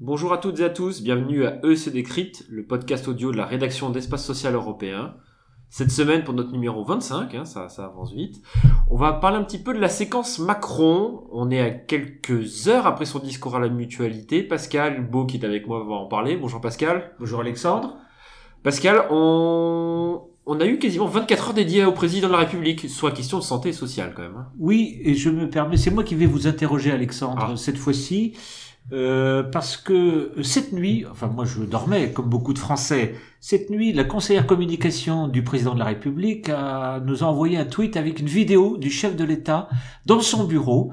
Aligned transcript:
Bonjour 0.00 0.34
à 0.34 0.38
toutes 0.38 0.60
et 0.60 0.64
à 0.64 0.68
tous, 0.68 1.02
bienvenue 1.02 1.46
à 1.46 1.58
EC 1.64 1.90
Décrite, 1.90 2.44
le 2.50 2.66
podcast 2.66 3.08
audio 3.08 3.32
de 3.32 3.38
la 3.38 3.46
rédaction 3.46 3.88
d'Espace 3.88 4.26
Social 4.26 4.54
Européen. 4.54 5.14
Cette 5.70 5.90
semaine, 5.90 6.22
pour 6.22 6.34
notre 6.34 6.52
numéro 6.52 6.84
25, 6.84 7.34
hein, 7.34 7.46
ça, 7.46 7.70
ça 7.70 7.86
avance 7.86 8.12
vite, 8.12 8.42
on 8.90 8.96
va 8.96 9.14
parler 9.14 9.38
un 9.38 9.42
petit 9.42 9.62
peu 9.62 9.72
de 9.72 9.80
la 9.80 9.88
séquence 9.88 10.38
Macron. 10.38 11.26
On 11.32 11.50
est 11.50 11.60
à 11.60 11.70
quelques 11.70 12.68
heures 12.68 12.86
après 12.86 13.06
son 13.06 13.20
discours 13.20 13.56
à 13.56 13.60
la 13.60 13.70
mutualité. 13.70 14.42
Pascal 14.42 15.08
Beau, 15.08 15.24
qui 15.24 15.38
est 15.38 15.46
avec 15.46 15.66
moi, 15.66 15.82
va 15.82 15.94
en 15.94 16.08
parler. 16.08 16.36
Bonjour 16.36 16.60
Pascal. 16.60 17.14
Bonjour 17.18 17.40
Alexandre. 17.40 17.96
Pascal, 18.62 19.06
on, 19.10 20.28
on 20.46 20.60
a 20.60 20.66
eu 20.66 20.78
quasiment 20.78 21.06
24 21.06 21.48
heures 21.48 21.54
dédiées 21.54 21.84
au 21.84 21.92
président 21.92 22.26
de 22.28 22.32
la 22.32 22.38
République, 22.40 22.88
soit 22.88 23.12
question 23.12 23.38
de 23.38 23.42
santé 23.44 23.72
sociale 23.72 24.12
quand 24.14 24.22
même. 24.22 24.36
hein. 24.36 24.46
Oui, 24.58 24.98
et 25.04 25.14
je 25.14 25.30
me 25.30 25.48
permets, 25.48 25.76
c'est 25.76 25.90
moi 25.90 26.02
qui 26.04 26.14
vais 26.14 26.26
vous 26.26 26.46
interroger 26.46 26.90
Alexandre 26.90 27.50
Ah. 27.52 27.56
cette 27.56 27.78
fois-ci, 27.78 28.32
euh, 28.92 29.44
parce 29.44 29.76
que 29.76 30.32
cette 30.42 30.72
nuit, 30.72 31.04
enfin 31.10 31.28
moi 31.28 31.44
je 31.44 31.62
dormais 31.62 32.10
comme 32.10 32.28
beaucoup 32.28 32.52
de 32.52 32.58
Français, 32.58 33.14
cette 33.40 33.70
nuit 33.70 33.92
la 33.92 34.02
conseillère 34.04 34.46
communication 34.46 35.28
du 35.28 35.44
président 35.44 35.74
de 35.74 35.78
la 35.78 35.84
République 35.84 36.48
a, 36.48 37.00
nous 37.06 37.22
a 37.22 37.26
envoyé 37.28 37.56
un 37.58 37.64
tweet 37.64 37.96
avec 37.96 38.18
une 38.18 38.26
vidéo 38.26 38.76
du 38.78 38.90
chef 38.90 39.14
de 39.14 39.24
l'État 39.24 39.68
dans 40.06 40.20
son 40.20 40.44
bureau. 40.44 40.92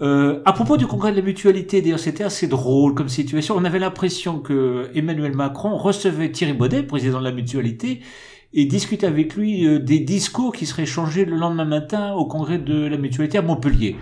Euh, 0.00 0.40
à 0.44 0.52
propos 0.52 0.76
du 0.76 0.86
congrès 0.86 1.10
de 1.12 1.16
la 1.16 1.22
mutualité, 1.22 1.82
d'ailleurs, 1.82 1.98
c'était 1.98 2.22
assez 2.24 2.46
drôle 2.46 2.94
comme 2.94 3.08
situation. 3.08 3.56
On 3.56 3.64
avait 3.64 3.80
l'impression 3.80 4.38
que 4.38 4.90
Emmanuel 4.94 5.34
Macron 5.34 5.76
recevait 5.76 6.30
Thierry 6.30 6.52
Baudet, 6.52 6.84
président 6.84 7.18
de 7.18 7.24
la 7.24 7.32
mutualité, 7.32 8.00
et 8.52 8.64
discutait 8.64 9.06
avec 9.06 9.34
lui 9.34 9.66
euh, 9.66 9.78
des 9.78 10.00
discours 10.00 10.54
qui 10.54 10.66
seraient 10.66 10.86
changés 10.86 11.24
le 11.24 11.36
lendemain 11.36 11.64
matin 11.64 12.14
au 12.14 12.26
congrès 12.26 12.58
de 12.58 12.86
la 12.86 12.96
mutualité 12.96 13.38
à 13.38 13.42
Montpellier. 13.42 13.96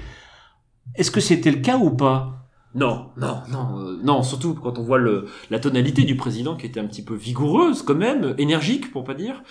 Est-ce 0.95 1.10
que 1.10 1.20
c'était 1.20 1.50
le 1.50 1.60
cas 1.60 1.78
ou 1.78 1.91
pas? 1.91 2.36
Non, 2.77 3.06
non, 3.16 3.38
non, 3.50 3.78
euh, 3.80 3.98
non, 4.05 4.22
surtout 4.22 4.52
quand 4.52 4.78
on 4.78 4.82
voit 4.82 5.00
la 5.50 5.58
tonalité 5.58 6.02
du 6.05 6.14
président 6.14 6.56
qui 6.56 6.66
était 6.66 6.78
un 6.78 6.84
petit 6.86 7.02
peu 7.02 7.14
vigoureuse 7.14 7.80
quand 7.80 7.94
même, 7.94 8.34
énergique 8.36 8.92
pour 8.92 9.02
pas 9.02 9.14
dire. 9.14 9.42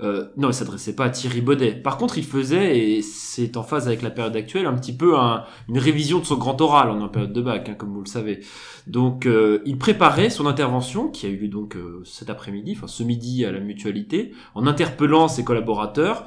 Euh, 0.00 0.28
non, 0.36 0.50
il 0.50 0.54
s'adressait 0.54 0.94
pas 0.94 1.06
à 1.06 1.10
Thierry 1.10 1.40
Baudet. 1.40 1.72
Par 1.72 1.98
contre, 1.98 2.18
il 2.18 2.24
faisait, 2.24 2.78
et 2.78 3.02
c'est 3.02 3.56
en 3.56 3.64
phase 3.64 3.88
avec 3.88 4.00
la 4.02 4.10
période 4.10 4.36
actuelle, 4.36 4.66
un 4.66 4.74
petit 4.74 4.96
peu 4.96 5.18
un- 5.18 5.42
une 5.68 5.78
révision 5.78 6.20
de 6.20 6.24
son 6.24 6.36
grand 6.36 6.60
oral 6.60 6.90
en 6.90 7.08
période 7.08 7.32
de 7.32 7.42
bac, 7.42 7.68
hein, 7.68 7.74
comme 7.74 7.92
vous 7.92 8.02
le 8.02 8.06
savez. 8.06 8.40
Donc, 8.86 9.26
euh, 9.26 9.60
il 9.66 9.76
préparait 9.76 10.30
son 10.30 10.46
intervention, 10.46 11.08
qui 11.08 11.26
a 11.26 11.30
eu 11.30 11.36
lieu 11.36 11.48
donc 11.48 11.76
cet 12.04 12.30
après-midi, 12.30 12.74
enfin 12.76 12.86
ce 12.86 13.02
midi 13.02 13.44
à 13.44 13.50
la 13.50 13.58
mutualité, 13.58 14.32
en 14.54 14.68
interpellant 14.68 15.26
ses 15.26 15.42
collaborateurs. 15.42 16.26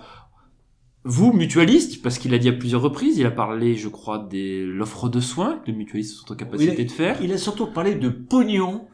Vous, 1.04 1.34
mutualiste, 1.34 2.02
parce 2.04 2.20
qu'il 2.20 2.34
a 2.34 2.38
dit 2.38 2.50
à 2.50 2.54
plusieurs 2.54 2.82
reprises, 2.82 3.18
il 3.18 3.26
a 3.26 3.32
parlé, 3.32 3.76
je 3.76 3.88
crois, 3.88 4.20
de 4.20 4.66
l'offre 4.66 5.10
de 5.10 5.20
soins 5.20 5.58
que 5.60 5.68
les 5.72 5.74
mutualistes 5.74 6.16
sont 6.18 6.32
en 6.32 6.36
capacité 6.36 6.86
de 6.86 6.92
faire. 6.92 7.18
Il 7.22 7.34
a 7.34 7.38
surtout 7.40 7.66
parlé 7.68 7.96
de 7.96 8.10
pognon 8.10 8.88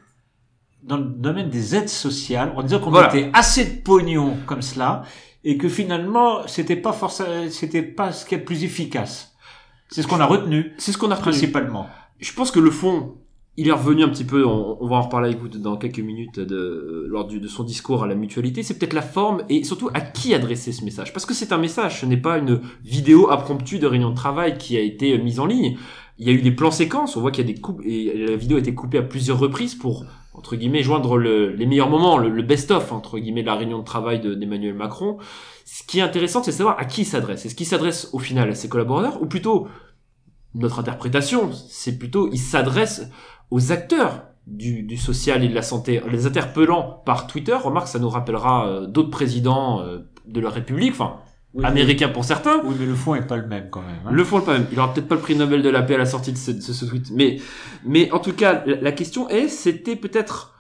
dans 0.84 0.96
le 0.98 1.04
domaine 1.04 1.50
des 1.50 1.76
aides 1.76 1.90
sociales, 1.90 2.54
en 2.56 2.64
disant 2.64 2.80
qu'on 2.80 2.92
Voilà. 2.92 3.14
mettait 3.14 3.30
assez 3.34 3.66
de 3.66 3.82
pognon 3.82 4.38
comme 4.46 4.62
cela, 4.62 5.04
et 5.44 5.58
que 5.58 5.68
finalement, 5.68 6.48
c'était 6.48 6.78
pas 6.78 6.94
forcément, 6.94 7.50
c'était 7.50 7.82
pas 7.84 8.14
ce 8.14 8.26
qui 8.26 8.36
est 8.36 8.38
le 8.40 8.46
plus 8.46 8.64
efficace. 8.64 9.34
C'est 9.90 10.02
ce 10.02 10.08
qu'on 10.08 10.20
a 10.22 10.26
retenu, 10.26 10.74
C'est 10.78 10.94
ce 10.94 10.98
qu'on 10.98 11.12
a 11.12 11.16
retenu. 11.16 11.32
principalement. 11.32 11.88
Je 12.20 12.32
pense 12.34 12.52
que 12.52 12.60
le 12.60 12.72
fond, 12.72 13.18
il 13.60 13.68
est 13.68 13.72
revenu 13.72 14.04
un 14.04 14.10
petit 14.10 14.24
peu, 14.24 14.46
on, 14.46 14.86
va 14.86 14.98
en 14.98 15.02
reparler 15.02 15.30
avec 15.30 15.42
vous 15.42 15.48
dans 15.48 15.78
quelques 15.78 16.00
minutes 16.00 16.40
de, 16.40 17.08
lors 17.10 17.26
du, 17.26 17.40
de 17.40 17.48
son 17.48 17.64
discours 17.64 18.04
à 18.04 18.08
la 18.08 18.14
mutualité, 18.14 18.62
c'est 18.62 18.78
peut-être 18.78 18.94
la 18.94 19.02
forme 19.02 19.42
et 19.50 19.64
surtout 19.64 19.90
à 19.96 20.02
qui 20.02 20.36
adresser 20.36 20.72
ce 20.72 20.86
message. 20.86 21.12
Parce 21.12 21.26
que 21.26 21.34
c'est 21.34 21.52
un 21.52 21.58
message, 21.58 22.02
ce 22.02 22.06
n'est 22.06 22.18
pas 22.22 22.38
une 22.38 22.62
vidéo 22.84 23.32
impromptue 23.32 23.80
de 23.80 23.88
réunion 23.88 24.12
de 24.12 24.16
travail 24.16 24.60
qui 24.60 24.78
a 24.78 24.82
été 24.82 25.18
mise 25.18 25.40
en 25.40 25.48
ligne. 25.48 25.76
Il 26.20 26.28
y 26.28 26.30
a 26.30 26.34
eu 26.34 26.42
des 26.42 26.52
plans 26.52 26.70
séquences, 26.72 27.18
on 27.18 27.22
voit 27.22 27.32
qu'il 27.32 27.48
y 27.48 27.50
a 27.50 27.54
des 27.54 27.60
coupes, 27.60 27.82
et 27.84 28.28
la 28.28 28.36
vidéo 28.36 28.58
a 28.58 28.60
été 28.60 28.76
coupée 28.76 29.00
à 29.00 29.04
plusieurs 29.04 29.40
reprises 29.40 29.74
pour, 29.74 30.06
entre 30.34 30.56
guillemets, 30.56 30.84
joindre 30.84 31.18
le- 31.18 31.52
les 31.52 31.66
meilleurs 31.66 31.90
moments, 31.90 32.18
le, 32.20 32.30
le 32.30 32.44
best-of, 32.44 32.92
entre 32.92 33.18
guillemets, 33.18 33.42
de 33.42 33.48
la 33.48 33.56
réunion 33.56 33.80
de 33.80 33.84
travail 33.84 34.20
de- 34.20 34.36
d'Emmanuel 34.36 34.76
Macron. 34.76 35.18
Ce 35.66 35.82
qui 35.84 35.98
est 35.98 36.02
intéressant, 36.04 36.44
c'est 36.44 36.52
de 36.52 36.56
savoir 36.58 36.78
à 36.80 36.86
qui 36.86 37.06
s'adresse. 37.06 37.46
Est-ce 37.46 37.56
qu'il 37.56 37.66
s'adresse 37.68 38.10
au 38.14 38.20
final 38.20 38.50
à 38.50 38.56
ses 38.56 38.70
collaborateurs, 38.70 39.22
ou 39.22 39.26
plutôt, 39.26 39.68
notre 40.56 40.80
interprétation, 40.80 41.52
c'est 41.52 42.00
plutôt, 42.00 42.30
il 42.32 42.40
s'adresse 42.40 43.10
aux 43.52 43.72
acteurs 43.72 44.24
du, 44.46 44.84
du 44.84 44.98
social 44.98 45.44
et 45.44 45.50
de 45.50 45.56
la 45.56 45.62
santé, 45.62 46.02
en 46.04 46.08
les 46.08 46.26
interpellant 46.26 47.02
par 47.06 47.28
Twitter. 47.28 47.54
Remarque, 47.54 47.88
ça 47.88 48.00
nous 48.00 48.10
rappellera 48.10 48.68
euh, 48.68 48.88
d'autres 48.88 49.10
présidents 49.10 49.82
euh, 49.82 50.00
de 50.26 50.40
la 50.40 50.50
République, 50.50 50.92
enfin, 50.94 51.18
Oui, 51.54 51.66
américains 51.66 52.10
pour 52.10 52.24
certains, 52.26 52.62
Oui, 52.64 52.76
mais 52.80 52.86
le 52.86 52.96
fond 52.96 53.16
est 53.16 53.28
pas 53.28 53.38
le 53.38 53.48
même 53.48 53.70
quand 53.70 53.82
même. 53.82 54.00
hein. 54.06 54.10
le 54.12 54.24
font 54.24 54.40
quand 54.42 54.52
même. 54.54 54.68
Il 54.72 54.80
aura 54.80 54.94
peut-être 54.94 55.08
pas 55.08 55.16
le 55.16 55.22
prix 55.22 55.36
Nobel 55.36 55.62
de 55.62 55.70
la 55.70 55.82
paix 55.82 55.96
à 55.96 55.98
la 55.98 56.06
sortie 56.06 56.32
de 56.32 56.38
ce, 56.38 56.52
de 56.52 56.62
ce 56.62 56.86
tweet. 56.86 57.12
Mais, 57.12 57.40
mais 57.86 58.10
en 58.12 58.20
tout 58.20 58.34
cas, 58.34 58.64
la, 58.66 58.76
la 58.80 58.92
question 58.94 59.28
est, 59.30 59.48
c'était 59.50 59.96
peut-être 59.98 60.54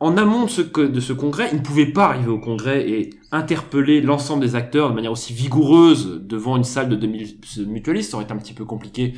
en 0.00 0.16
amont 0.16 0.44
de 0.46 0.50
ce, 0.50 0.62
que- 0.62 0.80
de 0.80 0.98
ce 1.00 1.12
congrès, 1.12 1.48
il 1.52 1.58
ne 1.58 1.62
pouvait 1.62 1.86
pas 1.86 2.06
arriver 2.06 2.28
au 2.30 2.38
congrès 2.40 2.88
et 2.90 3.10
interpeller 3.30 4.00
l'ensemble 4.00 4.42
des 4.42 4.56
acteurs 4.56 4.90
de 4.90 4.94
manière 4.94 5.12
aussi 5.12 5.32
vigoureuse 5.32 6.20
devant 6.24 6.56
une 6.56 6.64
salle 6.64 6.88
de 6.88 6.96
2000 6.96 7.36
mutualistes. 7.68 8.10
Ça 8.10 8.16
aurait 8.16 8.24
été 8.24 8.32
un 8.34 8.38
petit 8.38 8.52
peu 8.54 8.64
compliqué 8.64 9.14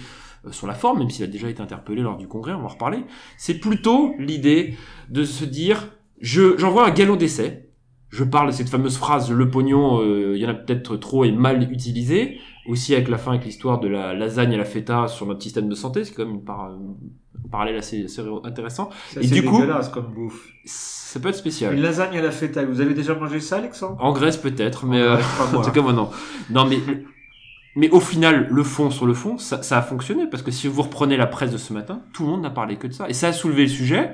sur 0.51 0.67
la 0.67 0.75
forme, 0.75 0.99
même 1.01 1.11
s'il 1.11 1.25
a 1.25 1.29
déjà 1.29 1.49
été 1.49 1.61
interpellé 1.63 2.03
lors 2.03 2.17
du 2.17 2.29
congrès, 2.29 2.53
on 2.53 2.59
va 2.59 2.65
en 2.65 2.69
reparler. 2.69 2.99
C'est 3.39 3.55
plutôt 3.61 4.15
l'idée 4.19 4.75
de 5.11 5.25
se 5.25 5.45
dire, 5.45 5.89
je, 6.21 6.57
j'envoie 6.59 6.87
un 6.87 6.91
galon 6.91 7.17
d'essai. 7.17 7.71
Je 8.11 8.23
parle 8.23 8.49
de 8.49 8.53
cette 8.53 8.69
fameuse 8.69 8.97
phrase, 8.97 9.31
le 9.33 9.51
pognon, 9.51 10.01
euh, 10.01 10.35
il 10.37 10.41
y 10.43 10.47
en 10.47 10.51
a 10.51 10.55
peut-être 10.55 10.97
trop 10.97 11.25
et 11.25 11.33
mal 11.33 11.69
utilisé 11.73 12.39
aussi 12.69 12.95
avec 12.95 13.09
la 13.09 13.19
fin, 13.19 13.33
avec 13.33 13.45
l'histoire 13.45 13.81
de 13.81 13.89
la 13.89 14.15
lasagne 14.15 14.55
à 14.55 14.57
la 14.57 14.65
feta 14.65 15.09
sur 15.09 15.27
notre 15.27 15.43
système 15.43 15.69
de 15.69 15.75
santé, 15.75 16.05
c'est 16.05 16.15
quand 16.15 16.25
même 16.25 16.37
une 16.37 16.45
par- 16.45 16.71
un 16.71 17.49
parallèle 17.51 17.77
assez, 17.77 18.05
assez 18.05 18.23
intéressant. 18.45 18.89
Ça, 19.11 19.21
Et 19.21 19.27
c'est 19.27 19.35
du 19.35 19.43
coup- 19.45 19.57
dégueulasse 19.61 19.89
comme 19.89 20.13
bouffe. 20.15 20.49
Ça 20.65 21.19
peut 21.21 21.29
être 21.29 21.35
spécial. 21.37 21.75
Une 21.75 21.83
lasagne 21.83 22.17
à 22.17 22.23
la 22.23 22.31
feta. 22.31 22.65
Vous 22.65 22.81
avez 22.81 22.95
déjà 22.95 23.15
mangé 23.15 23.39
ça, 23.41 23.57
Alexandre? 23.59 23.97
En 24.01 24.13
Grèce 24.13 24.37
peut-être, 24.37 24.87
mais 24.87 25.03
En 25.03 25.07
euh, 25.07 25.17
en 25.57 25.63
tout 25.63 25.71
cas 25.73 25.83
moi 25.83 25.93
non. 25.93 26.09
Non 26.51 26.65
mais 26.67 26.79
mais 27.77 27.91
au 27.91 28.01
final, 28.01 28.47
le 28.51 28.63
fond 28.63 28.91
sur 28.91 29.07
le 29.07 29.15
fond, 29.15 29.39
ça, 29.39 29.59
a 29.59 29.83
fonctionné 29.83 30.27
parce 30.31 30.43
que 30.43 30.51
si 30.51 30.69
vous 30.69 30.83
reprenez 30.83 31.17
la 31.17 31.27
presse 31.27 31.51
de 31.51 31.59
ce 31.59 31.73
matin, 31.73 32.03
tout 32.13 32.25
le 32.25 32.31
monde 32.31 32.43
n'a 32.43 32.51
parlé 32.51 32.77
que 32.77 32.87
de 32.87 32.93
ça 32.93 33.09
et 33.09 33.15
ça 33.15 33.29
a 33.29 33.33
soulevé 33.33 33.63
le 33.63 33.69
sujet. 33.69 34.13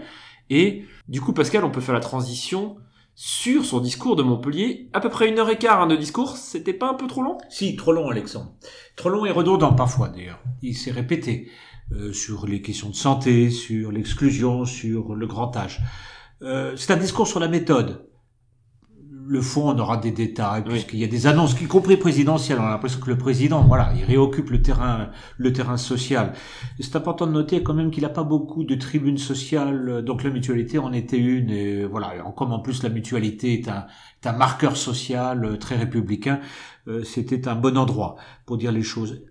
Et 0.48 0.84
du 1.08 1.20
coup, 1.20 1.32
Pascal, 1.32 1.64
on 1.64 1.70
peut 1.70 1.80
faire 1.80 1.94
la 1.94 2.00
transition 2.00 2.76
sur 3.14 3.64
son 3.64 3.80
discours 3.80 4.16
de 4.16 4.22
Montpellier, 4.22 4.88
à 4.92 5.00
peu 5.00 5.10
près 5.10 5.28
une 5.28 5.38
heure 5.38 5.50
et 5.50 5.58
quart 5.58 5.82
hein, 5.82 5.86
de 5.86 5.96
discours. 5.96 6.36
C'était 6.36 6.72
pas 6.72 6.88
un 6.88 6.94
peu 6.94 7.06
trop 7.06 7.22
long? 7.22 7.36
Si, 7.50 7.76
trop 7.76 7.92
long, 7.92 8.08
Alexandre. 8.08 8.54
Trop 8.96 9.10
long 9.10 9.26
et 9.26 9.30
redondant 9.30 9.74
parfois, 9.74 10.08
d'ailleurs. 10.08 10.40
Il 10.62 10.74
s'est 10.74 10.90
répété 10.90 11.50
euh, 11.92 12.12
sur 12.12 12.46
les 12.46 12.62
questions 12.62 12.88
de 12.88 12.94
santé, 12.94 13.50
sur 13.50 13.92
l'exclusion, 13.92 14.64
sur 14.64 15.14
le 15.14 15.26
grand 15.26 15.54
âge. 15.56 15.80
Euh, 16.42 16.74
c'est 16.76 16.92
un 16.92 16.96
discours 16.96 17.26
sur 17.26 17.40
la 17.40 17.48
méthode. 17.48 18.09
Le 19.32 19.40
fond, 19.40 19.70
on 19.70 19.78
aura 19.78 19.96
des 19.96 20.10
détails, 20.10 20.64
Oui. 20.66 20.70
puisqu'il 20.72 20.98
y 20.98 21.04
a 21.04 21.06
des 21.06 21.28
annonces, 21.28 21.54
y 21.60 21.66
compris 21.66 21.96
présidentielles. 21.96 22.58
On 22.60 22.64
a 22.66 22.70
l'impression 22.70 22.98
que 22.98 23.08
le 23.10 23.16
président, 23.16 23.62
voilà, 23.62 23.92
il 23.96 24.04
réoccupe 24.04 24.50
le 24.50 24.60
terrain, 24.60 25.10
le 25.38 25.52
terrain 25.52 25.76
social. 25.76 26.32
C'est 26.80 26.96
important 26.96 27.28
de 27.28 27.32
noter 27.32 27.62
quand 27.62 27.72
même 27.74 27.92
qu'il 27.92 28.02
n'a 28.02 28.08
pas 28.08 28.24
beaucoup 28.24 28.64
de 28.64 28.74
tribunes 28.74 29.18
sociales. 29.18 30.02
Donc 30.04 30.24
la 30.24 30.30
mutualité 30.30 30.78
en 30.78 30.92
était 30.92 31.16
une. 31.18 31.50
Et 31.50 31.84
voilà, 31.84 32.16
Et 32.16 32.20
comme 32.36 32.50
en 32.52 32.58
plus 32.58 32.82
la 32.82 32.88
mutualité 32.88 33.54
est 33.54 33.68
un, 33.68 33.86
est 34.20 34.26
un 34.26 34.32
marqueur 34.32 34.76
social 34.76 35.44
euh, 35.44 35.56
très 35.56 35.76
républicain, 35.76 36.40
euh, 36.88 37.04
c'était 37.04 37.46
un 37.46 37.54
bon 37.54 37.76
endroit 37.78 38.16
pour 38.46 38.56
dire 38.58 38.72
les 38.72 38.82
choses. 38.82 39.22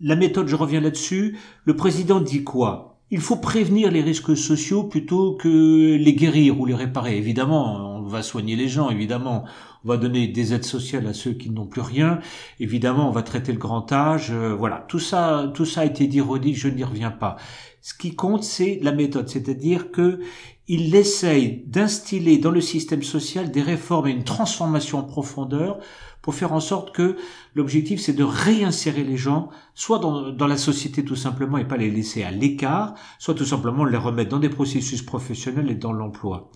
La 0.00 0.14
méthode, 0.14 0.46
je 0.46 0.54
reviens 0.54 0.80
là-dessus. 0.80 1.36
Le 1.64 1.74
président 1.74 2.20
dit 2.20 2.44
quoi? 2.44 3.00
Il 3.10 3.20
faut 3.20 3.36
prévenir 3.36 3.90
les 3.90 4.02
risques 4.02 4.36
sociaux 4.36 4.84
plutôt 4.84 5.34
que 5.34 5.96
les 5.96 6.14
guérir 6.14 6.60
ou 6.60 6.66
les 6.66 6.74
réparer. 6.74 7.16
Évidemment, 7.16 7.97
va 8.08 8.22
soigner 8.22 8.56
les 8.56 8.68
gens, 8.68 8.90
évidemment, 8.90 9.44
on 9.84 9.88
va 9.88 9.96
donner 9.96 10.26
des 10.26 10.54
aides 10.54 10.64
sociales 10.64 11.06
à 11.06 11.14
ceux 11.14 11.32
qui 11.32 11.50
n'ont 11.50 11.66
plus 11.66 11.80
rien. 11.80 12.18
Évidemment, 12.58 13.08
on 13.08 13.12
va 13.12 13.22
traiter 13.22 13.52
le 13.52 13.58
grand 13.58 13.92
âge. 13.92 14.30
euh, 14.32 14.54
voilà, 14.54 14.84
tout 14.88 14.98
ça, 14.98 15.50
tout 15.54 15.64
ça 15.64 15.82
a 15.82 15.84
été 15.84 16.06
dit, 16.06 16.20
redit. 16.20 16.54
Je 16.54 16.68
n'y 16.68 16.84
reviens 16.84 17.12
pas. 17.12 17.36
Ce 17.80 17.94
qui 17.94 18.14
compte, 18.16 18.42
c'est 18.42 18.80
la 18.82 18.92
méthode, 18.92 19.28
c'est-à-dire 19.28 19.92
que 19.92 20.20
il 20.66 20.94
essaye 20.94 21.64
d'instiller 21.66 22.38
dans 22.38 22.50
le 22.50 22.60
système 22.60 23.02
social 23.02 23.50
des 23.50 23.62
réformes 23.62 24.08
et 24.08 24.10
une 24.10 24.24
transformation 24.24 24.98
en 24.98 25.04
profondeur 25.04 25.78
pour 26.20 26.34
faire 26.34 26.52
en 26.52 26.60
sorte 26.60 26.92
que 26.92 27.16
l'objectif, 27.54 28.00
c'est 28.00 28.12
de 28.12 28.24
réinsérer 28.24 29.04
les 29.04 29.16
gens, 29.16 29.48
soit 29.74 29.98
dans, 29.98 30.30
dans 30.30 30.46
la 30.46 30.58
société 30.58 31.02
tout 31.04 31.16
simplement 31.16 31.56
et 31.56 31.64
pas 31.66 31.78
les 31.78 31.90
laisser 31.90 32.22
à 32.22 32.30
l'écart, 32.30 32.94
soit 33.18 33.34
tout 33.34 33.46
simplement 33.46 33.84
les 33.84 33.96
remettre 33.96 34.30
dans 34.30 34.38
des 34.38 34.50
processus 34.50 35.00
professionnels 35.00 35.70
et 35.70 35.74
dans 35.74 35.92
l'emploi. 35.92 36.50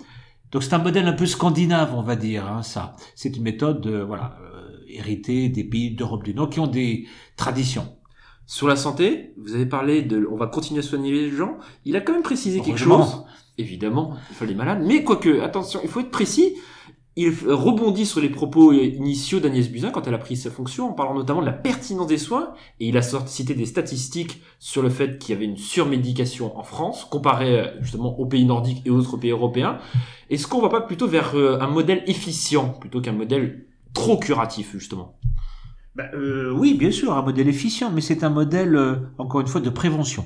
Donc 0.52 0.62
c'est 0.62 0.74
un 0.74 0.78
modèle 0.78 1.08
un 1.08 1.14
peu 1.14 1.26
scandinave, 1.26 1.94
on 1.94 2.02
va 2.02 2.14
dire, 2.14 2.46
hein, 2.46 2.62
ça. 2.62 2.94
C'est 3.16 3.36
une 3.36 3.42
méthode, 3.42 3.86
euh, 3.86 4.04
voilà, 4.04 4.36
euh, 4.42 4.76
héritée 4.86 5.48
des 5.48 5.64
pays 5.64 5.94
d'Europe 5.94 6.22
du 6.22 6.34
Nord 6.34 6.50
qui 6.50 6.60
ont 6.60 6.66
des 6.66 7.06
traditions. 7.36 7.96
Sur 8.46 8.68
la 8.68 8.76
santé, 8.76 9.32
vous 9.38 9.54
avez 9.54 9.64
parlé 9.64 10.02
de, 10.02 10.28
on 10.30 10.36
va 10.36 10.46
continuer 10.46 10.80
à 10.80 10.82
soigner 10.82 11.10
les 11.10 11.30
gens. 11.30 11.56
Il 11.86 11.96
a 11.96 12.02
quand 12.02 12.12
même 12.12 12.22
précisé 12.22 12.60
quelque 12.60 12.78
chose. 12.78 13.24
Évidemment, 13.56 14.14
il 14.30 14.36
faut 14.36 14.44
les 14.44 14.54
malades. 14.54 14.82
Mais 14.84 15.04
quoique, 15.04 15.40
attention, 15.40 15.80
il 15.82 15.88
faut 15.88 16.00
être 16.00 16.10
précis. 16.10 16.54
Il 17.14 17.30
rebondit 17.46 18.06
sur 18.06 18.20
les 18.20 18.30
propos 18.30 18.72
initiaux 18.72 19.38
d'Agnès 19.38 19.68
Buzyn 19.68 19.90
quand 19.90 20.06
elle 20.06 20.14
a 20.14 20.18
pris 20.18 20.36
sa 20.36 20.50
fonction, 20.50 20.88
en 20.88 20.92
parlant 20.92 21.14
notamment 21.14 21.40
de 21.40 21.46
la 21.46 21.52
pertinence 21.52 22.06
des 22.06 22.16
soins, 22.16 22.54
et 22.80 22.88
il 22.88 22.96
a 22.96 23.02
cité 23.02 23.54
des 23.54 23.66
statistiques 23.66 24.40
sur 24.58 24.82
le 24.82 24.88
fait 24.88 25.18
qu'il 25.18 25.34
y 25.34 25.36
avait 25.36 25.44
une 25.44 25.58
surmédication 25.58 26.58
en 26.58 26.62
France, 26.62 27.04
comparé 27.04 27.60
euh, 27.60 27.66
justement 27.82 28.18
aux 28.18 28.26
pays 28.26 28.46
nordiques 28.46 28.82
et 28.86 28.90
autres 28.90 29.18
pays 29.18 29.30
européens. 29.30 29.78
Est-ce 30.30 30.46
qu'on 30.46 30.62
va 30.62 30.70
pas 30.70 30.80
plutôt 30.80 31.06
vers 31.06 31.34
euh, 31.34 31.58
un 31.60 31.68
modèle 31.68 32.02
efficient, 32.06 32.68
plutôt 32.68 33.02
qu'un 33.02 33.12
modèle 33.12 33.66
trop 33.92 34.16
curatif, 34.16 34.72
justement? 34.72 35.14
Ben, 35.94 36.08
oui, 36.56 36.74
bien 36.74 36.90
sûr, 36.90 37.12
un 37.12 37.22
modèle 37.22 37.48
efficient, 37.48 37.90
mais 37.90 38.00
c'est 38.00 38.24
un 38.24 38.30
modèle, 38.30 38.74
euh, 38.76 38.96
encore 39.18 39.42
une 39.42 39.46
fois, 39.46 39.60
de 39.60 39.68
prévention. 39.68 40.24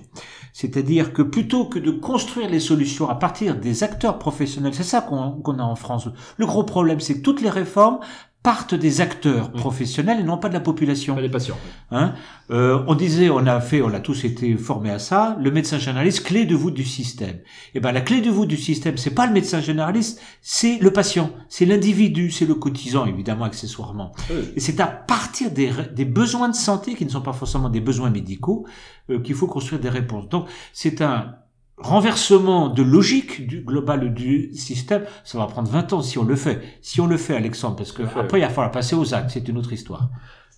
C'est-à-dire 0.52 1.12
que 1.12 1.22
plutôt 1.22 1.66
que 1.66 1.78
de 1.80 1.90
construire 1.90 2.48
les 2.48 2.60
solutions 2.60 3.08
à 3.08 3.16
partir 3.16 3.56
des 3.58 3.82
acteurs 3.82 4.18
professionnels, 4.18 4.74
c'est 4.74 4.84
ça 4.84 5.00
qu'on 5.00 5.58
a 5.58 5.62
en 5.62 5.74
France. 5.74 6.08
Le 6.36 6.46
gros 6.46 6.62
problème, 6.62 7.00
c'est 7.00 7.18
que 7.18 7.22
toutes 7.22 7.42
les 7.42 7.50
réformes 7.50 7.98
partent 8.46 8.76
des 8.76 9.00
acteurs 9.00 9.50
professionnels 9.50 10.20
et 10.20 10.22
non 10.22 10.38
pas 10.38 10.48
de 10.48 10.54
la 10.54 10.60
population. 10.60 11.16
Des 11.20 11.28
patients. 11.28 11.58
Hein? 11.90 12.14
Euh, 12.52 12.80
on 12.86 12.94
disait, 12.94 13.28
on 13.28 13.44
a 13.44 13.60
fait, 13.60 13.82
on 13.82 13.92
a 13.92 13.98
tous 13.98 14.22
été 14.24 14.56
formés 14.56 14.92
à 14.92 15.00
ça, 15.00 15.36
le 15.40 15.50
médecin 15.50 15.78
généraliste, 15.80 16.22
clé 16.22 16.44
de 16.44 16.54
voûte 16.54 16.74
du 16.74 16.84
système. 16.84 17.38
Et 17.38 17.42
eh 17.74 17.80
ben 17.80 17.90
la 17.90 18.02
clé 18.02 18.20
de 18.20 18.30
voûte 18.30 18.46
du 18.46 18.56
système, 18.56 18.98
c'est 18.98 19.16
pas 19.16 19.26
le 19.26 19.32
médecin 19.32 19.60
généraliste, 19.60 20.20
c'est 20.42 20.78
le 20.78 20.92
patient, 20.92 21.32
c'est 21.48 21.64
l'individu, 21.64 22.30
c'est 22.30 22.46
le 22.46 22.54
cotisant 22.54 23.04
évidemment 23.04 23.46
accessoirement. 23.46 24.12
Et 24.54 24.60
c'est 24.60 24.78
à 24.78 24.86
partir 24.86 25.50
des, 25.50 25.72
des, 25.92 26.04
besoins 26.04 26.48
de 26.48 26.54
santé 26.54 26.94
qui 26.94 27.04
ne 27.04 27.10
sont 27.10 27.22
pas 27.22 27.32
forcément 27.32 27.68
des 27.68 27.80
besoins 27.80 28.10
médicaux 28.10 28.64
euh, 29.10 29.18
qu'il 29.18 29.34
faut 29.34 29.48
construire 29.48 29.80
des 29.80 29.88
réponses. 29.88 30.28
Donc 30.28 30.46
c'est 30.72 31.02
un 31.02 31.34
renversement 31.78 32.68
de 32.68 32.82
logique 32.82 33.46
du 33.46 33.60
global 33.60 34.14
du 34.14 34.54
système, 34.54 35.04
ça 35.24 35.38
va 35.38 35.46
prendre 35.46 35.70
20 35.70 35.92
ans 35.92 36.02
si 36.02 36.18
on 36.18 36.24
le 36.24 36.36
fait. 36.36 36.62
Si 36.80 37.00
on 37.00 37.06
le 37.06 37.16
fait, 37.16 37.36
Alexandre, 37.36 37.76
parce 37.76 37.92
que 37.92 38.02
après, 38.02 38.38
il 38.38 38.42
va 38.42 38.48
falloir 38.48 38.70
passer 38.70 38.96
aux 38.96 39.14
actes, 39.14 39.30
c'est 39.30 39.48
une 39.48 39.58
autre 39.58 39.72
histoire. 39.72 40.08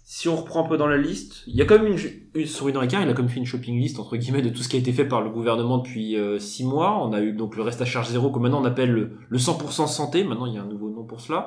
Si 0.04 0.28
on 0.28 0.36
reprend 0.36 0.64
un 0.64 0.68
peu 0.68 0.78
dans 0.78 0.86
la 0.86 0.96
liste, 0.96 1.42
il 1.46 1.56
y 1.56 1.62
a 1.62 1.66
quand 1.66 1.78
même 1.78 1.92
une, 1.92 1.98
sur 2.46 2.68
une 2.68 2.78
il 2.82 2.96
a 2.96 3.12
comme 3.12 3.28
fait 3.28 3.38
une 3.38 3.46
shopping 3.46 3.78
list 3.78 3.98
entre 3.98 4.16
guillemets 4.16 4.42
de 4.42 4.48
tout 4.48 4.62
ce 4.62 4.68
qui 4.68 4.76
a 4.76 4.78
été 4.78 4.92
fait 4.92 5.04
par 5.04 5.22
le 5.22 5.30
gouvernement 5.30 5.78
depuis 5.78 6.16
euh, 6.16 6.38
six 6.38 6.64
mois. 6.64 7.04
On 7.04 7.12
a 7.12 7.20
eu 7.20 7.32
donc 7.32 7.56
le 7.56 7.62
reste 7.62 7.80
à 7.82 7.84
charge 7.84 8.08
zéro 8.08 8.30
que 8.30 8.38
maintenant 8.38 8.62
on 8.62 8.64
appelle 8.64 8.90
le, 8.90 9.38
100% 9.38 9.86
santé. 9.86 10.24
Maintenant 10.24 10.46
il 10.46 10.54
y 10.54 10.58
a 10.58 10.62
un 10.62 10.66
nouveau 10.66 10.90
nom 10.90 11.04
pour 11.04 11.20
cela. 11.20 11.46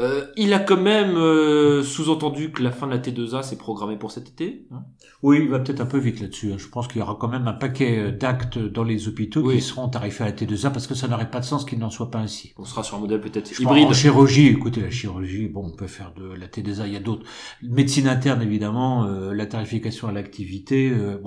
Euh, 0.00 0.26
il 0.36 0.52
a 0.52 0.58
quand 0.58 0.80
même 0.80 1.16
euh, 1.16 1.82
sous-entendu 1.82 2.50
que 2.50 2.62
la 2.62 2.70
fin 2.70 2.86
de 2.86 2.92
la 2.92 2.98
T2A 2.98 3.42
c'est 3.42 3.58
programmé 3.58 3.96
pour 3.96 4.10
cet 4.10 4.28
été. 4.28 4.66
Hein. 4.72 4.84
oui, 5.22 5.40
il 5.42 5.48
va 5.48 5.58
peut-être 5.58 5.80
un 5.80 5.86
peu 5.86 5.98
vite 5.98 6.20
là-dessus. 6.20 6.52
Hein. 6.52 6.56
Je 6.58 6.68
pense 6.68 6.88
qu'il 6.88 6.98
y 6.98 7.02
aura 7.02 7.16
quand 7.18 7.28
même 7.28 7.46
un 7.46 7.52
paquet 7.52 8.12
d'actes 8.12 8.58
dans 8.58 8.84
les 8.84 9.08
hôpitaux 9.08 9.48
qui 9.48 9.60
seront 9.60 9.88
tarifés 9.88 10.24
à 10.24 10.26
la 10.26 10.32
T2A 10.32 10.72
parce 10.72 10.86
que 10.86 10.94
ça 10.94 11.08
n'aurait 11.08 11.30
pas 11.30 11.40
de 11.40 11.44
sens 11.44 11.64
qu'il 11.64 11.78
n'en 11.78 11.90
soit 11.90 12.10
pas 12.10 12.18
ainsi. 12.18 12.52
On 12.58 12.64
sera 12.64 12.82
sur 12.82 12.96
un 12.96 13.00
modèle 13.00 13.20
peut-être 13.20 13.58
hybride. 13.60 13.88
En 13.88 13.92
chirurgie, 13.92 14.48
écoutez 14.48 14.80
la 14.80 14.90
chirurgie, 14.90 15.48
bon 15.48 15.70
on 15.72 15.76
peut 15.76 15.86
faire 15.86 16.12
de 16.16 16.32
la 16.34 16.46
T2A, 16.46 16.86
il 16.86 16.92
y 16.92 16.96
a 16.96 17.00
d'autres 17.00 17.24
médecine 17.62 18.08
interne 18.08 18.42
évidemment, 18.42 19.04
euh, 19.04 19.32
la 19.32 19.46
tarification 19.46 20.08
à 20.08 20.12
l'activité, 20.14 20.90
euh. 20.90 21.18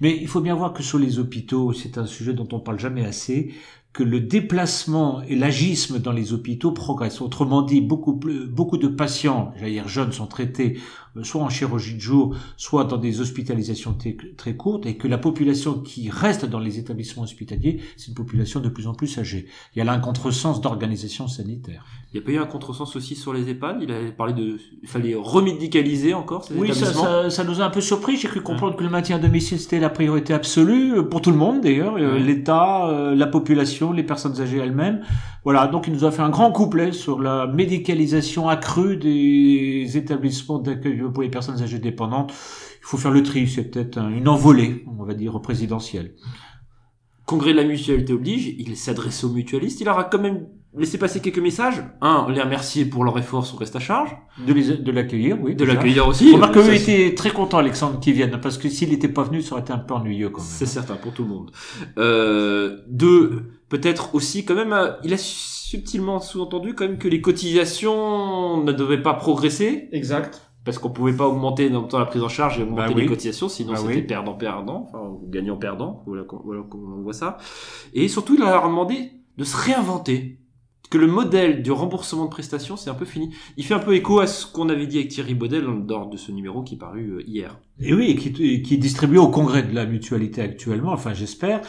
Mais 0.00 0.16
il 0.16 0.28
faut 0.28 0.40
bien 0.40 0.54
voir 0.54 0.72
que 0.72 0.82
sur 0.82 0.98
les 0.98 1.18
hôpitaux, 1.18 1.72
c'est 1.72 1.98
un 1.98 2.06
sujet 2.06 2.32
dont 2.34 2.48
on 2.52 2.60
parle 2.60 2.78
jamais 2.78 3.04
assez 3.04 3.54
que 3.96 4.02
le 4.02 4.20
déplacement 4.20 5.22
et 5.22 5.34
l'agisme 5.34 5.98
dans 5.98 6.12
les 6.12 6.34
hôpitaux 6.34 6.70
progressent. 6.70 7.22
Autrement 7.22 7.62
dit, 7.62 7.80
beaucoup, 7.80 8.12
beaucoup 8.12 8.76
de 8.76 8.88
patients, 8.88 9.54
j'allais 9.56 9.72
dire 9.72 9.88
jeunes, 9.88 10.12
sont 10.12 10.26
traités 10.26 10.78
euh, 11.16 11.24
soit 11.24 11.42
en 11.42 11.48
chirurgie 11.48 11.94
de 11.94 12.00
jour, 12.00 12.36
soit 12.56 12.84
dans 12.84 12.96
des 12.96 13.20
hospitalisations 13.20 13.96
très 14.36 14.56
courtes, 14.56 14.86
et 14.86 14.96
que 14.96 15.08
la 15.08 15.18
population 15.18 15.80
qui 15.80 16.10
reste 16.10 16.44
dans 16.44 16.58
les 16.58 16.78
établissements 16.78 17.22
hospitaliers, 17.22 17.80
c'est 17.96 18.08
une 18.08 18.14
population 18.14 18.60
de 18.60 18.68
plus 18.68 18.86
en 18.86 18.94
plus 18.94 19.18
âgée. 19.18 19.46
Il 19.74 19.78
y 19.78 19.82
a 19.82 19.84
là 19.84 19.92
un 19.92 19.98
contresens 19.98 20.60
d'organisation 20.60 21.28
sanitaire. 21.28 21.84
Il 22.12 22.20
n'y 22.20 22.22
a 22.22 22.26
pas 22.26 22.32
eu 22.32 22.38
un 22.38 22.46
contresens 22.46 22.94
aussi 22.96 23.14
sur 23.14 23.32
les 23.32 23.48
EHPAD? 23.48 23.78
Il 23.82 23.90
avait 23.90 24.12
parlé 24.12 24.32
de... 24.32 24.58
Il 24.82 24.88
fallait 24.88 25.14
remédicaliser 25.14 26.14
encore 26.14 26.44
ces 26.44 26.54
Oui, 26.54 26.74
ça, 26.74 26.92
ça, 26.92 27.30
ça, 27.30 27.44
nous 27.44 27.60
a 27.60 27.64
un 27.64 27.70
peu 27.70 27.80
surpris. 27.80 28.16
J'ai 28.16 28.28
cru 28.28 28.42
comprendre 28.42 28.76
que 28.76 28.84
le 28.84 28.90
maintien 28.90 29.16
à 29.16 29.18
domicile, 29.18 29.58
c'était 29.58 29.80
la 29.80 29.90
priorité 29.90 30.32
absolue, 30.32 30.98
euh, 30.98 31.02
pour 31.02 31.20
tout 31.20 31.30
le 31.30 31.36
monde 31.36 31.62
d'ailleurs, 31.62 31.96
euh, 31.96 32.18
l'État, 32.18 33.12
la 33.14 33.26
population, 33.26 33.85
les 33.92 34.02
personnes 34.02 34.40
âgées 34.40 34.58
elles-mêmes. 34.58 35.02
Voilà, 35.44 35.66
donc 35.66 35.86
il 35.86 35.92
nous 35.92 36.04
a 36.04 36.10
fait 36.10 36.22
un 36.22 36.30
grand 36.30 36.52
couplet 36.52 36.92
sur 36.92 37.20
la 37.20 37.46
médicalisation 37.46 38.48
accrue 38.48 38.96
des 38.96 39.96
établissements 39.96 40.58
d'accueil 40.58 41.02
pour 41.12 41.22
les 41.22 41.30
personnes 41.30 41.62
âgées 41.62 41.78
dépendantes. 41.78 42.32
Il 42.32 42.86
faut 42.88 42.96
faire 42.96 43.10
le 43.10 43.22
tri, 43.22 43.48
c'est 43.48 43.70
peut-être 43.70 43.98
une 43.98 44.28
envolée, 44.28 44.84
on 44.98 45.04
va 45.04 45.14
dire, 45.14 45.40
présidentielle. 45.40 46.14
Congrès 47.24 47.52
de 47.52 47.56
la 47.56 47.64
mutualité 47.64 48.12
oblige, 48.12 48.54
il 48.58 48.76
s'adresse 48.76 49.24
aux 49.24 49.30
mutualistes, 49.30 49.80
il 49.80 49.88
aura 49.88 50.04
quand 50.04 50.20
même 50.20 50.46
laissé 50.76 50.98
passer 50.98 51.20
quelques 51.20 51.38
messages. 51.38 51.82
Un, 52.00 52.26
les 52.30 52.40
remercier 52.40 52.84
pour 52.84 53.04
leur 53.04 53.18
effort 53.18 53.46
sur 53.46 53.58
reste 53.58 53.76
à 53.76 53.80
charge. 53.80 54.16
De 54.38 54.90
l'accueillir, 54.90 55.38
oui. 55.40 55.54
De 55.54 55.64
l'accueillir 55.64 56.06
aussi. 56.06 56.32
Remarque 56.32 56.54
qu'eux 56.54 56.74
étaient 56.74 57.14
très 57.14 57.30
contents, 57.30 57.58
Alexandre, 57.58 57.98
qu'ils 58.00 58.14
viennent, 58.14 58.38
parce 58.40 58.58
que 58.58 58.68
s'il 58.68 58.90
n'était 58.90 59.08
pas 59.08 59.22
venu, 59.22 59.42
ça 59.42 59.52
aurait 59.52 59.62
été 59.62 59.72
un 59.72 59.78
peu 59.78 59.94
ennuyeux 59.94 60.30
quand 60.30 60.42
même. 60.42 60.48
C'est 60.48 60.66
certain, 60.66 60.96
pour 60.96 61.12
tout 61.12 61.22
le 61.22 61.28
monde. 61.28 61.50
Euh, 61.98 62.78
deux, 62.88 63.44
peut-être 63.68 64.14
aussi 64.14 64.44
quand 64.44 64.54
même, 64.54 64.72
euh, 64.72 64.92
il 65.02 65.12
a 65.14 65.18
subtilement 65.18 66.20
sous-entendu 66.20 66.74
quand 66.74 66.86
même 66.86 66.98
que 66.98 67.08
les 67.08 67.20
cotisations 67.20 68.62
ne 68.62 68.72
devaient 68.72 69.02
pas 69.02 69.14
progresser. 69.14 69.88
Exact. 69.92 70.42
Parce 70.64 70.78
qu'on 70.78 70.90
pouvait 70.90 71.12
pas 71.12 71.28
augmenter 71.28 71.70
dans 71.70 71.86
la 71.96 72.06
prise 72.06 72.22
en 72.24 72.28
charge 72.28 72.58
et 72.58 72.64
augmenter 72.64 72.92
bah 72.92 73.00
les 73.00 73.06
cotisations, 73.06 73.48
sinon 73.48 73.74
bah 73.74 73.78
c'était 73.86 74.02
perdant-perdant, 74.02 74.88
enfin, 74.88 75.16
gagnant-perdant, 75.28 76.02
voilà, 76.06 76.24
voilà 76.44 76.62
comment 76.68 76.96
on 76.96 77.02
voit 77.02 77.12
ça. 77.12 77.38
Et 77.94 78.08
surtout, 78.08 78.34
il 78.34 78.40
leur 78.40 78.64
a 78.64 78.66
demandé 78.66 79.12
de 79.38 79.44
se 79.44 79.56
réinventer 79.56 80.40
que 80.88 80.98
le 80.98 81.06
modèle 81.06 81.62
du 81.62 81.72
remboursement 81.72 82.24
de 82.24 82.30
prestations, 82.30 82.76
c'est 82.76 82.90
un 82.90 82.94
peu 82.94 83.04
fini. 83.04 83.30
Il 83.56 83.64
fait 83.64 83.74
un 83.74 83.78
peu 83.78 83.94
écho 83.94 84.20
à 84.20 84.26
ce 84.26 84.46
qu'on 84.46 84.68
avait 84.68 84.86
dit 84.86 84.98
avec 84.98 85.08
Thierry 85.08 85.34
Baudel 85.34 85.64
lors 85.88 86.08
de 86.08 86.16
ce 86.16 86.32
numéro 86.32 86.62
qui 86.62 86.74
est 86.74 86.78
paru 86.78 87.10
euh, 87.10 87.22
hier. 87.26 87.58
Et 87.80 87.92
oui, 87.92 88.10
et 88.10 88.16
qui, 88.16 88.32
qui 88.62 88.74
est 88.74 88.78
distribué 88.78 89.18
au 89.18 89.28
congrès 89.28 89.62
de 89.62 89.74
la 89.74 89.86
mutualité 89.86 90.40
actuellement, 90.42 90.92
enfin 90.92 91.12
j'espère. 91.12 91.60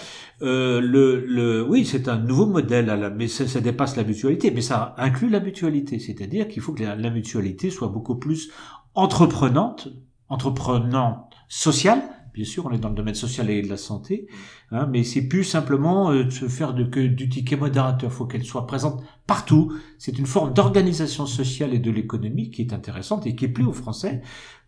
Euh, 0.42 0.80
le, 0.80 1.26
le, 1.26 1.68
oui, 1.68 1.86
c'est 1.86 2.08
un 2.08 2.18
nouveau 2.18 2.46
modèle, 2.46 2.90
à 2.90 2.96
la, 2.96 3.10
mais 3.10 3.28
ça, 3.28 3.48
ça, 3.48 3.60
dépasse 3.60 3.98
la 3.98 4.04
mutualité, 4.04 4.52
mais 4.52 4.62
ça 4.62 4.96
inclut 4.98 5.30
la 5.30 5.40
mutualité, 5.40 6.00
c'est-à-dire 6.00 6.48
qu'il 6.48 6.62
faut 6.62 6.74
que 6.74 6.84
la, 6.84 6.96
la, 6.96 7.10
mutualité 7.10 7.70
soit 7.70 7.90
beaucoup 7.90 8.16
plus 8.16 8.52
entreprenante, 8.94 9.90
entreprenante 10.30 11.34
sociale, 11.50 12.02
bien 12.38 12.46
sûr, 12.46 12.68
on 12.68 12.72
est 12.72 12.78
dans 12.78 12.90
le 12.90 12.96
domaine 12.96 13.16
social 13.16 13.50
et 13.50 13.64
de 13.64 13.68
la 13.68 13.78
santé, 13.78 14.28
hein, 14.70 14.88
mais 14.92 15.04
c'est 15.04 15.28
plus 15.28 15.44
simplement 15.44 16.12
euh, 16.12 16.24
de 16.26 16.30
se 16.30 16.48
faire 16.48 16.76
de, 16.76 16.84
que 16.84 17.00
du 17.00 17.30
ticket 17.30 17.56
modérateur. 17.56 18.12
Il 18.12 18.16
faut 18.16 18.28
qu'elle 18.28 18.44
soit 18.44 18.68
présente 18.68 19.02
partout. 19.26 19.74
C'est 19.98 20.20
une 20.20 20.28
forme 20.28 20.54
d'organisation 20.54 21.26
sociale 21.26 21.74
et 21.74 21.80
de 21.80 21.90
l'économie 21.90 22.52
qui 22.52 22.62
est 22.62 22.74
intéressante 22.74 23.26
et 23.26 23.36
qui 23.36 23.48
plaît 23.48 23.64
aux 23.64 23.74
Français. 23.74 24.22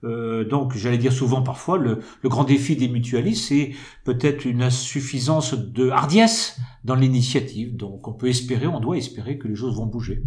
Euh, 0.03 0.45
donc, 0.45 0.75
j'allais 0.75 0.97
dire 0.97 1.13
souvent 1.13 1.43
parfois, 1.43 1.77
le, 1.77 1.99
le 2.23 2.29
grand 2.29 2.43
défi 2.43 2.75
des 2.75 2.87
mutualistes, 2.87 3.49
c'est 3.49 3.73
peut-être 4.03 4.45
une 4.45 4.63
insuffisance 4.63 5.53
de 5.53 5.91
hardiesse 5.91 6.59
dans 6.83 6.95
l'initiative. 6.95 7.75
Donc, 7.75 8.07
on 8.07 8.13
peut 8.13 8.29
espérer, 8.29 8.65
on 8.65 8.79
doit 8.79 8.97
espérer 8.97 9.37
que 9.37 9.47
les 9.47 9.55
choses 9.55 9.75
vont 9.75 9.85
bouger. 9.85 10.23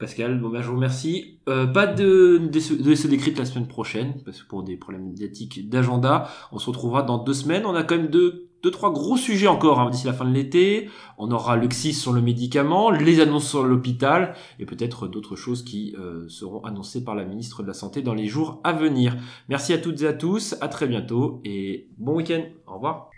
Pascal, 0.00 0.40
bon 0.40 0.48
ben, 0.48 0.62
je 0.62 0.68
vous 0.68 0.76
remercie. 0.76 1.38
Euh, 1.46 1.66
pas 1.66 1.86
de, 1.86 2.38
de, 2.38 2.58
se 2.58 3.06
décrite 3.06 3.38
la 3.38 3.44
semaine 3.44 3.68
prochaine, 3.68 4.14
parce 4.24 4.42
que 4.42 4.48
pour 4.48 4.62
des 4.62 4.78
problèmes 4.78 5.04
médiatiques 5.04 5.68
d'agenda, 5.68 6.30
on 6.52 6.58
se 6.58 6.66
retrouvera 6.68 7.02
dans 7.02 7.18
deux 7.18 7.34
semaines. 7.34 7.66
On 7.66 7.74
a 7.74 7.82
quand 7.82 7.98
même 7.98 8.08
deux, 8.08 8.48
deux 8.62 8.70
trois 8.70 8.94
gros 8.94 9.18
sujets 9.18 9.46
encore 9.46 9.78
hein, 9.78 9.90
d'ici 9.90 10.06
la 10.06 10.14
fin 10.14 10.24
de 10.24 10.32
l'été. 10.32 10.88
On 11.18 11.30
aura 11.30 11.56
le 11.56 11.68
XIS 11.68 11.92
sur 11.92 12.14
le 12.14 12.22
médicament, 12.22 12.90
les 12.90 13.20
annonces 13.20 13.50
sur 13.50 13.62
l'hôpital, 13.62 14.34
et 14.58 14.64
peut-être 14.64 15.06
d'autres 15.06 15.36
choses 15.36 15.62
qui 15.62 15.94
euh, 15.98 16.26
seront 16.28 16.64
annoncées 16.64 17.04
par 17.04 17.14
la 17.14 17.26
ministre 17.26 17.62
de 17.62 17.68
la 17.68 17.74
Santé 17.74 18.00
dans 18.00 18.14
les 18.14 18.26
jours 18.26 18.58
à 18.64 18.72
venir. 18.72 19.18
Merci 19.50 19.74
à 19.74 19.78
toutes 19.78 20.00
et 20.00 20.06
à 20.06 20.14
tous, 20.14 20.56
à 20.62 20.68
très 20.68 20.86
bientôt, 20.86 21.42
et 21.44 21.88
bon 21.98 22.14
week-end. 22.16 22.42
Au 22.66 22.74
revoir. 22.76 23.08